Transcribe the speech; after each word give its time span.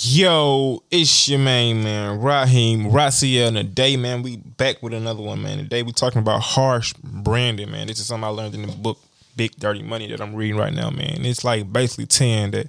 Yo, 0.00 0.84
it's 0.92 1.28
your 1.28 1.40
main 1.40 1.82
man, 1.82 2.20
Raheem 2.20 2.92
Raziel, 2.92 3.48
and 3.48 3.56
today, 3.56 3.96
man, 3.96 4.22
we 4.22 4.36
back 4.36 4.80
with 4.80 4.94
another 4.94 5.20
one, 5.20 5.42
man. 5.42 5.58
Today 5.58 5.82
we 5.82 5.90
talking 5.90 6.20
about 6.20 6.40
harsh 6.40 6.92
branding, 7.02 7.72
man. 7.72 7.88
This 7.88 7.98
is 7.98 8.06
something 8.06 8.22
I 8.22 8.28
learned 8.28 8.54
in 8.54 8.62
the 8.62 8.68
book 8.68 8.96
Big 9.38 9.56
Dirty 9.56 9.82
Money 9.82 10.08
that 10.08 10.20
I'm 10.20 10.34
reading 10.34 10.58
right 10.58 10.74
now, 10.74 10.90
man. 10.90 11.24
It's 11.24 11.44
like 11.44 11.72
basically 11.72 12.06
10 12.06 12.50
that 12.50 12.66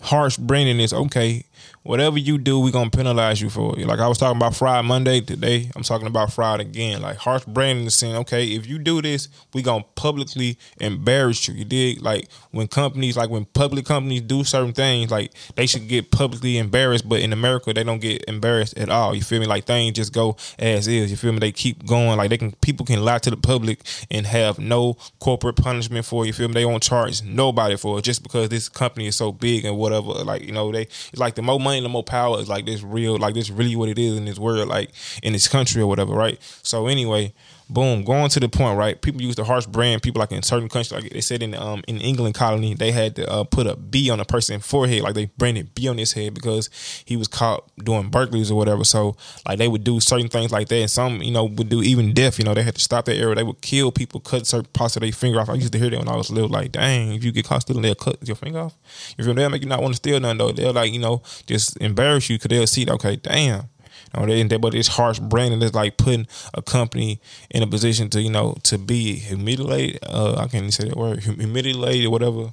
harsh 0.00 0.36
branding 0.36 0.80
is 0.80 0.92
okay 0.92 1.44
whatever 1.88 2.18
you 2.18 2.36
do, 2.36 2.60
we're 2.60 2.70
gonna 2.70 2.90
penalize 2.90 3.40
you 3.40 3.48
for 3.48 3.78
it. 3.78 3.86
Like 3.86 3.98
I 3.98 4.08
was 4.08 4.18
talking 4.18 4.36
about 4.36 4.54
Friday 4.54 4.86
Monday 4.86 5.20
today, 5.22 5.70
I'm 5.74 5.82
talking 5.82 6.06
about 6.06 6.30
Friday 6.30 6.64
again. 6.64 7.00
Like 7.00 7.16
harsh 7.16 7.44
branding 7.46 7.86
is 7.86 7.94
saying, 7.94 8.14
okay, 8.16 8.44
if 8.44 8.66
you 8.66 8.78
do 8.78 9.00
this, 9.00 9.28
we 9.54 9.62
gonna 9.62 9.84
publicly 9.94 10.58
embarrass 10.80 11.48
you. 11.48 11.54
You 11.54 11.64
dig? 11.64 12.02
Like 12.02 12.28
when 12.50 12.68
companies, 12.68 13.16
like 13.16 13.30
when 13.30 13.46
public 13.46 13.86
companies 13.86 14.20
do 14.20 14.44
certain 14.44 14.74
things, 14.74 15.10
like 15.10 15.32
they 15.56 15.66
should 15.66 15.88
get 15.88 16.10
publicly 16.10 16.58
embarrassed, 16.58 17.08
but 17.08 17.20
in 17.20 17.32
America 17.32 17.72
they 17.72 17.84
don't 17.84 18.00
get 18.00 18.22
embarrassed 18.28 18.76
at 18.76 18.90
all. 18.90 19.14
You 19.14 19.22
feel 19.22 19.40
me? 19.40 19.46
Like 19.46 19.64
things 19.64 19.96
just 19.96 20.12
go 20.12 20.36
as 20.58 20.88
is. 20.88 21.10
You 21.10 21.16
feel 21.16 21.32
me? 21.32 21.38
They 21.38 21.52
keep 21.52 21.86
going. 21.86 22.18
Like 22.18 22.28
they 22.28 22.38
can 22.38 22.52
people 22.60 22.84
can 22.84 23.02
lie 23.02 23.18
to 23.18 23.30
the 23.30 23.36
public 23.38 23.80
and 24.10 24.26
have 24.26 24.58
no 24.58 24.98
corporate 25.20 25.56
punishment 25.56 26.04
for. 26.08 26.26
You 26.26 26.32
feel 26.32 26.48
me? 26.48 26.54
They 26.54 26.64
won't 26.64 26.82
charge 26.82 27.22
nobody 27.22 27.76
for 27.76 27.98
it 27.98 28.02
just 28.02 28.22
because 28.22 28.48
this 28.48 28.68
company 28.68 29.06
is 29.06 29.16
so 29.16 29.32
big 29.32 29.64
and 29.64 29.76
whatever. 29.76 30.08
Like, 30.08 30.42
you 30.42 30.52
know, 30.52 30.72
they 30.72 30.82
it's 30.82 31.18
like 31.18 31.34
the 31.34 31.42
more 31.42 31.60
money 31.60 31.80
the 31.80 31.88
more 31.88 32.02
power 32.02 32.40
It's 32.40 32.48
like 32.48 32.66
this 32.66 32.82
real, 32.82 33.16
like 33.18 33.34
this 33.34 33.50
really 33.50 33.76
what 33.76 33.88
it 33.88 33.98
is 33.98 34.16
in 34.16 34.24
this 34.24 34.38
world, 34.38 34.68
like 34.68 34.90
in 35.22 35.32
this 35.32 35.48
country 35.48 35.82
or 35.82 35.86
whatever, 35.86 36.14
right? 36.14 36.40
So 36.62 36.86
anyway, 36.86 37.32
boom, 37.70 38.04
going 38.04 38.28
to 38.30 38.40
the 38.40 38.48
point, 38.48 38.78
right? 38.78 39.00
People 39.00 39.22
use 39.22 39.36
the 39.36 39.44
harsh 39.44 39.66
brand. 39.66 40.02
People 40.02 40.20
like 40.20 40.32
in 40.32 40.42
certain 40.42 40.68
countries, 40.68 40.92
like 40.92 41.10
they 41.12 41.20
said 41.20 41.42
in 41.42 41.54
um 41.54 41.82
in 41.86 42.00
England 42.00 42.34
colony, 42.34 42.74
they 42.74 42.92
had 42.92 43.16
to 43.16 43.30
uh, 43.30 43.44
put 43.44 43.66
a 43.66 43.76
B 43.76 44.10
on 44.10 44.20
a 44.20 44.24
person's 44.24 44.66
forehead, 44.66 45.02
like 45.02 45.14
they 45.14 45.26
branded 45.26 45.74
B 45.74 45.88
on 45.88 45.98
his 45.98 46.12
head 46.12 46.34
because 46.34 46.70
he 47.04 47.16
was 47.16 47.28
caught 47.28 47.64
doing 47.78 48.08
burglaries 48.08 48.50
or 48.50 48.56
whatever. 48.56 48.84
So 48.84 49.16
like 49.46 49.58
they 49.58 49.68
would 49.68 49.84
do 49.84 50.00
certain 50.00 50.28
things 50.28 50.50
like 50.50 50.68
that, 50.68 50.76
and 50.76 50.90
some 50.90 51.22
you 51.22 51.30
know 51.30 51.44
would 51.44 51.68
do 51.68 51.82
even 51.82 52.12
death. 52.14 52.38
You 52.38 52.44
know 52.44 52.54
they 52.54 52.62
had 52.62 52.74
to 52.74 52.80
stop 52.80 53.04
that 53.06 53.16
area. 53.16 53.34
They 53.34 53.42
would 53.42 53.60
kill 53.60 53.92
people, 53.92 54.20
cut 54.20 54.46
certain 54.46 54.70
parts 54.72 54.96
of 54.96 55.02
their 55.02 55.12
finger 55.12 55.40
off. 55.40 55.48
I 55.48 55.54
used 55.54 55.72
to 55.72 55.78
hear 55.78 55.90
that 55.90 55.98
when 55.98 56.08
I 56.08 56.16
was 56.16 56.30
little. 56.30 56.48
Like 56.48 56.72
dang, 56.72 57.12
if 57.12 57.24
you 57.24 57.32
get 57.32 57.44
caught 57.44 57.62
stealing, 57.62 57.82
they'll 57.82 57.94
cut 57.94 58.26
your 58.26 58.36
finger 58.36 58.60
off. 58.60 58.74
If 59.16 59.26
you 59.26 59.34
they'll 59.34 59.50
make 59.50 59.62
you 59.62 59.68
not 59.68 59.82
want 59.82 59.92
to 59.92 59.96
steal 59.96 60.20
nothing 60.20 60.38
though. 60.38 60.52
They'll 60.52 60.72
like 60.72 60.92
you 60.92 61.00
know 61.00 61.22
just 61.46 61.76
embarrass 61.78 62.30
you 62.30 62.36
because 62.36 62.48
they'll 62.48 62.66
see 62.66 62.88
okay, 62.90 63.16
damn 63.16 63.68
you 64.14 64.20
know, 64.20 64.26
they, 64.26 64.42
they, 64.42 64.56
but 64.56 64.74
it's 64.74 64.88
harsh 64.88 65.18
branding 65.18 65.62
It's 65.62 65.74
like 65.74 65.96
putting 65.96 66.26
a 66.54 66.62
company 66.62 67.20
in 67.50 67.62
a 67.62 67.66
position 67.66 68.08
to, 68.10 68.20
you 68.20 68.30
know, 68.30 68.56
to 68.64 68.78
be 68.78 69.14
humiliated. 69.16 70.00
Uh, 70.02 70.34
I 70.34 70.42
can't 70.42 70.54
even 70.54 70.72
say 70.72 70.88
that 70.88 70.96
word, 70.96 71.20
humiliated 71.20 72.06
or 72.06 72.10
whatever, 72.10 72.52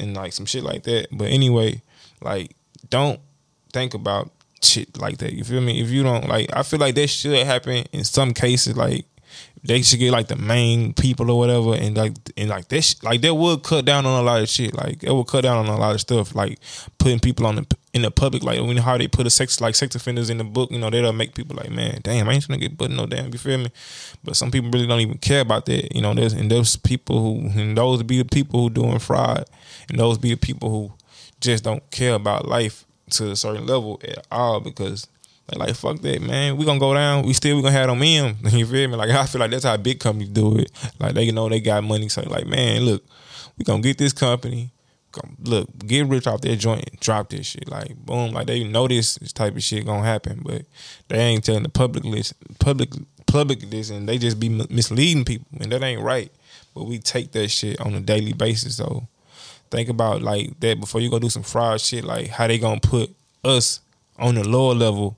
and 0.00 0.14
like 0.14 0.32
some 0.32 0.46
shit 0.46 0.64
like 0.64 0.82
that. 0.84 1.08
But 1.12 1.30
anyway, 1.30 1.82
like, 2.20 2.54
don't 2.88 3.20
think 3.72 3.94
about 3.94 4.30
shit 4.62 4.98
like 4.98 5.18
that. 5.18 5.32
You 5.32 5.44
feel 5.44 5.60
me? 5.60 5.80
If 5.80 5.90
you 5.90 6.02
don't 6.02 6.28
like, 6.28 6.54
I 6.54 6.62
feel 6.62 6.80
like 6.80 6.94
that 6.96 7.08
should 7.08 7.46
happen 7.46 7.84
in 7.92 8.04
some 8.04 8.32
cases. 8.32 8.76
Like, 8.76 9.06
they 9.64 9.82
should 9.82 10.00
get 10.00 10.10
like 10.10 10.28
the 10.28 10.36
main 10.36 10.92
people 10.92 11.30
or 11.30 11.38
whatever, 11.38 11.74
and 11.74 11.96
like 11.96 12.14
and 12.36 12.50
like 12.50 12.68
this, 12.68 13.02
like 13.02 13.20
that 13.20 13.34
would 13.34 13.62
cut 13.62 13.84
down 13.84 14.06
on 14.06 14.20
a 14.20 14.22
lot 14.24 14.42
of 14.42 14.48
shit. 14.48 14.74
Like 14.74 15.04
it 15.04 15.12
would 15.12 15.26
cut 15.26 15.42
down 15.42 15.58
on 15.58 15.66
a 15.66 15.78
lot 15.78 15.94
of 15.94 16.00
stuff, 16.00 16.34
like 16.34 16.58
putting 16.98 17.20
people 17.20 17.46
on 17.46 17.56
the 17.56 17.76
in 17.94 18.02
the 18.02 18.10
public. 18.10 18.42
Like 18.42 18.58
you 18.58 18.74
know 18.74 18.82
how 18.82 18.96
they 18.98 19.08
put 19.08 19.26
a 19.26 19.30
sex 19.30 19.60
like 19.60 19.74
sex 19.74 19.94
offenders 19.94 20.30
in 20.30 20.38
the 20.38 20.44
book. 20.44 20.70
You 20.70 20.78
know 20.78 20.90
that'll 20.90 21.12
make 21.12 21.34
people 21.34 21.56
like, 21.56 21.70
man, 21.70 22.00
damn, 22.02 22.28
I 22.28 22.34
ain't 22.34 22.44
trying 22.44 22.58
to 22.58 22.68
get 22.68 22.78
put 22.78 22.90
no 22.90 23.06
damn. 23.06 23.32
You 23.32 23.38
feel 23.38 23.58
me? 23.58 23.70
But 24.24 24.36
some 24.36 24.50
people 24.50 24.70
really 24.70 24.86
don't 24.86 25.00
even 25.00 25.18
care 25.18 25.40
about 25.40 25.66
that. 25.66 25.94
You 25.94 26.02
know, 26.02 26.14
there's 26.14 26.32
and 26.32 26.50
those 26.50 26.76
people 26.76 27.20
who 27.20 27.60
and 27.60 27.76
those 27.76 28.02
be 28.02 28.18
the 28.18 28.24
people 28.24 28.60
who 28.60 28.70
doing 28.70 28.98
fraud, 28.98 29.44
and 29.88 29.98
those 29.98 30.18
be 30.18 30.30
the 30.30 30.36
people 30.36 30.70
who 30.70 30.92
just 31.40 31.64
don't 31.64 31.88
care 31.90 32.14
about 32.14 32.46
life 32.46 32.84
to 33.10 33.32
a 33.32 33.36
certain 33.36 33.66
level 33.66 34.00
at 34.04 34.26
all 34.30 34.60
because 34.60 35.06
they 35.48 35.58
like 35.58 35.74
fuck 35.74 36.00
that, 36.00 36.22
man. 36.22 36.56
We 36.56 36.64
gonna 36.64 36.80
go 36.80 36.94
down. 36.94 37.24
We 37.24 37.32
still 37.32 37.56
we 37.56 37.62
gonna 37.62 37.72
have 37.72 37.88
them 37.88 38.02
in. 38.02 38.36
You 38.50 38.66
feel 38.66 38.88
me? 38.88 38.96
Like 38.96 39.10
I 39.10 39.26
feel 39.26 39.40
like 39.40 39.50
that's 39.50 39.64
how 39.64 39.76
big 39.76 40.00
companies 40.00 40.30
do 40.30 40.58
it. 40.58 40.70
Like 40.98 41.14
they 41.14 41.24
you 41.24 41.32
know 41.32 41.48
they 41.48 41.60
got 41.60 41.84
money, 41.84 42.08
so 42.08 42.22
like 42.22 42.46
man, 42.46 42.82
look, 42.82 43.04
we 43.58 43.64
gonna 43.64 43.82
get 43.82 43.98
this 43.98 44.12
company. 44.12 44.70
Look, 45.42 45.68
get 45.86 46.06
rich 46.06 46.26
off 46.26 46.40
their 46.40 46.56
joint, 46.56 46.88
and 46.88 47.00
drop 47.00 47.30
this 47.30 47.46
shit. 47.46 47.68
Like 47.68 47.96
boom, 47.96 48.32
like 48.32 48.46
they 48.46 48.64
know 48.64 48.88
this, 48.88 49.16
this 49.16 49.32
type 49.32 49.54
of 49.54 49.62
shit 49.62 49.86
gonna 49.86 50.04
happen, 50.04 50.42
but 50.44 50.64
they 51.08 51.18
ain't 51.18 51.44
telling 51.44 51.62
the 51.62 51.68
public 51.68 52.04
list, 52.04 52.34
public 52.58 52.90
public 53.26 53.60
this, 53.70 53.90
and 53.90 54.08
they 54.08 54.18
just 54.18 54.38
be 54.38 54.48
misleading 54.48 55.24
people, 55.24 55.46
and 55.60 55.72
that 55.72 55.82
ain't 55.82 56.02
right. 56.02 56.32
But 56.74 56.84
we 56.84 56.98
take 56.98 57.32
that 57.32 57.48
shit 57.48 57.80
on 57.80 57.94
a 57.94 58.00
daily 58.00 58.32
basis, 58.32 58.76
so 58.76 59.06
think 59.70 59.88
about 59.88 60.22
like 60.22 60.58
that 60.60 60.80
before 60.80 61.00
you 61.00 61.10
go 61.10 61.18
do 61.18 61.30
some 61.30 61.42
fraud 61.42 61.80
shit. 61.80 62.04
Like 62.04 62.28
how 62.28 62.46
they 62.46 62.58
gonna 62.58 62.80
put 62.80 63.10
us 63.44 63.80
on 64.18 64.34
the 64.34 64.46
lower 64.46 64.74
level 64.74 65.16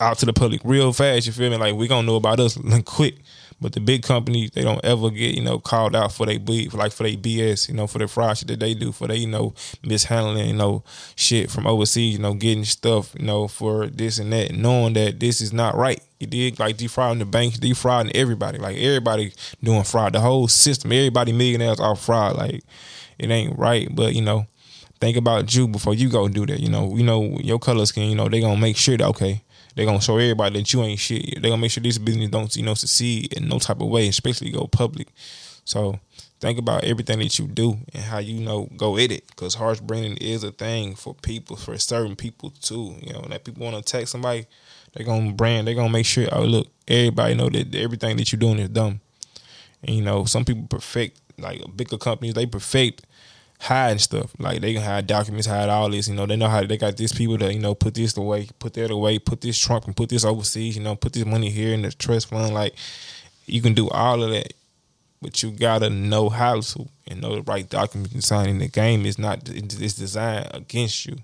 out 0.00 0.18
to 0.18 0.26
the 0.26 0.32
public 0.32 0.60
real 0.64 0.92
fast. 0.92 1.26
You 1.26 1.32
feel 1.32 1.50
me? 1.50 1.56
Like 1.56 1.74
we 1.74 1.88
gonna 1.88 2.06
know 2.06 2.16
about 2.16 2.40
us 2.40 2.58
quick. 2.84 3.16
But 3.60 3.72
the 3.72 3.80
big 3.80 4.04
companies, 4.04 4.52
they 4.52 4.62
don't 4.62 4.84
ever 4.84 5.10
get 5.10 5.34
you 5.34 5.42
know 5.42 5.58
called 5.58 5.96
out 5.96 6.12
for 6.12 6.26
they 6.26 6.38
beef, 6.38 6.74
like 6.74 6.92
for 6.92 7.02
their 7.02 7.16
BS, 7.16 7.68
you 7.68 7.74
know, 7.74 7.88
for 7.88 7.98
the 7.98 8.06
fraud 8.06 8.38
shit 8.38 8.48
that 8.48 8.60
they 8.60 8.72
do, 8.74 8.92
for 8.92 9.08
they 9.08 9.16
you 9.16 9.26
know 9.26 9.52
mishandling 9.82 10.46
you 10.46 10.54
know 10.54 10.84
shit 11.16 11.50
from 11.50 11.66
overseas, 11.66 12.14
you 12.14 12.20
know, 12.20 12.34
getting 12.34 12.64
stuff 12.64 13.14
you 13.18 13.26
know 13.26 13.48
for 13.48 13.88
this 13.88 14.18
and 14.18 14.32
that, 14.32 14.52
knowing 14.52 14.92
that 14.92 15.18
this 15.18 15.40
is 15.40 15.52
not 15.52 15.74
right. 15.74 16.00
You 16.20 16.28
did 16.28 16.60
like 16.60 16.76
defrauding 16.76 17.18
the 17.18 17.24
banks, 17.24 17.58
defrauding 17.58 18.14
everybody, 18.14 18.58
like 18.58 18.76
everybody 18.76 19.32
doing 19.62 19.82
fraud, 19.82 20.12
the 20.12 20.20
whole 20.20 20.46
system, 20.46 20.92
everybody 20.92 21.32
millionaires 21.32 21.80
off 21.80 22.04
fraud, 22.04 22.36
like 22.36 22.62
it 23.18 23.28
ain't 23.28 23.58
right. 23.58 23.88
But 23.92 24.14
you 24.14 24.22
know, 24.22 24.46
think 25.00 25.16
about 25.16 25.52
you 25.52 25.66
before 25.66 25.94
you 25.94 26.08
go 26.08 26.28
do 26.28 26.46
that. 26.46 26.60
You 26.60 26.68
know, 26.68 26.94
you 26.94 27.02
know 27.02 27.38
your 27.40 27.58
color 27.58 27.86
skin. 27.86 28.08
You 28.08 28.14
know 28.14 28.28
they 28.28 28.40
gonna 28.40 28.60
make 28.60 28.76
sure 28.76 28.96
that 28.96 29.06
okay 29.08 29.42
they're 29.78 29.86
gonna 29.86 30.00
show 30.00 30.18
everybody 30.18 30.58
that 30.58 30.72
you 30.72 30.82
ain't 30.82 30.98
shit. 30.98 31.40
They're 31.40 31.52
gonna 31.52 31.62
make 31.62 31.70
sure 31.70 31.80
this 31.80 31.98
business 31.98 32.30
don't, 32.30 32.54
you 32.56 32.64
know, 32.64 32.74
succeed 32.74 33.32
in 33.34 33.46
no 33.46 33.60
type 33.60 33.80
of 33.80 33.86
way, 33.86 34.08
especially 34.08 34.50
go 34.50 34.66
public. 34.66 35.06
So 35.64 36.00
think 36.40 36.58
about 36.58 36.82
everything 36.82 37.20
that 37.20 37.38
you 37.38 37.46
do 37.46 37.78
and 37.94 38.02
how 38.02 38.18
you 38.18 38.40
know 38.40 38.68
go 38.76 38.98
at 38.98 39.12
it. 39.12 39.36
Cause 39.36 39.54
harsh 39.54 39.78
branding 39.78 40.16
is 40.16 40.42
a 40.42 40.50
thing 40.50 40.96
for 40.96 41.14
people, 41.14 41.54
for 41.54 41.78
certain 41.78 42.16
people 42.16 42.50
too. 42.60 42.96
You 43.00 43.12
know, 43.12 43.20
that 43.28 43.44
people 43.44 43.62
want 43.62 43.74
to 43.74 43.78
attack 43.78 44.08
somebody, 44.08 44.46
they're 44.94 45.06
gonna 45.06 45.30
brand, 45.30 45.68
they're 45.68 45.76
gonna 45.76 45.90
make 45.90 46.06
sure, 46.06 46.26
oh 46.32 46.42
look, 46.42 46.66
everybody 46.88 47.34
know 47.34 47.48
that 47.48 47.72
everything 47.76 48.16
that 48.16 48.32
you're 48.32 48.40
doing 48.40 48.58
is 48.58 48.70
dumb. 48.70 49.00
And 49.84 49.94
you 49.94 50.02
know, 50.02 50.24
some 50.24 50.44
people 50.44 50.66
perfect 50.66 51.20
like 51.38 51.62
bigger 51.76 51.98
companies, 51.98 52.34
they 52.34 52.46
perfect 52.46 53.06
hiding 53.60 53.98
stuff. 53.98 54.32
Like 54.38 54.60
they 54.60 54.74
can 54.74 54.82
hide 54.82 55.06
documents, 55.06 55.46
hide 55.46 55.68
all 55.68 55.90
this. 55.90 56.08
You 56.08 56.14
know, 56.14 56.26
they 56.26 56.36
know 56.36 56.48
how 56.48 56.62
they 56.62 56.76
got 56.76 56.96
these 56.96 57.12
people 57.12 57.38
to 57.38 57.52
you 57.52 57.58
know 57.58 57.74
put 57.74 57.94
this 57.94 58.16
away, 58.16 58.48
put 58.58 58.74
that 58.74 58.90
away, 58.90 59.18
put 59.18 59.40
this 59.40 59.58
trunk 59.58 59.86
and 59.86 59.96
put 59.96 60.08
this 60.08 60.24
overseas. 60.24 60.76
You 60.76 60.82
know, 60.82 60.96
put 60.96 61.12
this 61.12 61.24
money 61.24 61.50
here 61.50 61.74
in 61.74 61.82
the 61.82 61.92
trust 61.92 62.28
fund. 62.28 62.54
Like 62.54 62.74
you 63.46 63.60
can 63.60 63.74
do 63.74 63.88
all 63.90 64.22
of 64.22 64.30
that, 64.30 64.52
but 65.20 65.42
you 65.42 65.50
gotta 65.50 65.90
know 65.90 66.28
how 66.28 66.60
to 66.60 66.88
and 67.08 67.20
know 67.20 67.36
the 67.36 67.42
right 67.42 67.68
documents 67.68 68.14
and 68.14 68.24
sign. 68.24 68.48
In 68.48 68.58
the 68.58 68.68
game 68.68 69.06
is 69.06 69.18
not 69.18 69.48
it's 69.48 69.94
designed 69.94 70.48
against 70.52 71.06
you. 71.06 71.18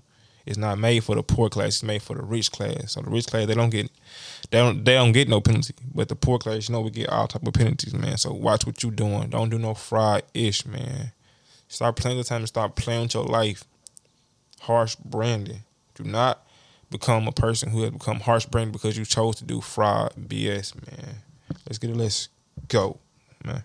It's 0.45 0.57
not 0.57 0.77
made 0.77 1.03
for 1.03 1.15
the 1.15 1.23
poor 1.23 1.49
class. 1.49 1.67
It's 1.69 1.83
made 1.83 2.03
for 2.03 2.15
the 2.15 2.21
rich 2.21 2.51
class. 2.51 2.93
So 2.93 3.01
the 3.01 3.09
rich 3.09 3.25
class 3.25 3.47
they 3.47 3.55
don't 3.55 3.71
get 3.71 3.89
they 4.51 4.59
don't 4.59 4.83
they 4.83 4.93
don't 4.93 5.11
get 5.11 5.27
no 5.27 5.41
penalty. 5.41 5.73
But 5.93 6.09
the 6.09 6.15
poor 6.15 6.37
class, 6.37 6.69
you 6.69 6.73
know, 6.73 6.81
we 6.81 6.91
get 6.91 7.09
all 7.09 7.27
type 7.27 7.47
of 7.47 7.53
penalties, 7.53 7.93
man. 7.93 8.17
So 8.17 8.31
watch 8.33 8.65
what 8.65 8.83
you 8.83 8.91
doing. 8.91 9.29
Don't 9.29 9.49
do 9.49 9.57
no 9.57 9.73
fraud 9.73 10.23
ish, 10.33 10.65
man. 10.65 11.11
Start 11.67 11.95
playing 11.95 12.17
the 12.17 12.23
time 12.23 12.41
to 12.41 12.47
start 12.47 12.75
playing 12.75 13.03
with 13.03 13.13
your 13.13 13.25
life. 13.25 13.63
Harsh 14.61 14.95
branding. 14.95 15.61
Do 15.95 16.03
not 16.03 16.45
become 16.89 17.27
a 17.27 17.31
person 17.31 17.69
who 17.69 17.81
has 17.81 17.91
become 17.91 18.19
harsh 18.19 18.45
branded 18.45 18.73
because 18.73 18.97
you 18.97 19.05
chose 19.05 19.35
to 19.37 19.43
do 19.43 19.61
fraud 19.61 20.13
BS, 20.17 20.75
man. 20.75 21.15
Let's 21.67 21.77
get 21.77 21.89
it. 21.89 21.97
Let's 21.97 22.29
go, 22.67 22.99
man. 23.43 23.63